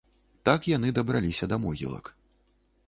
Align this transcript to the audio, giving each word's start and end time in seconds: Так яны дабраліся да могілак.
Так 0.49 0.59
яны 0.71 0.89
дабраліся 0.99 1.45
да 1.53 1.61
могілак. 1.65 2.05